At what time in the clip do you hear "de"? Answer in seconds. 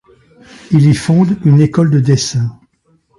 1.91-1.99